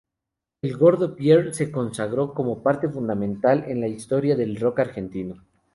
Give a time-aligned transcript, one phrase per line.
[0.63, 5.43] El gordo Pierre se consagró como parte fundamental en la historia del rock argentino.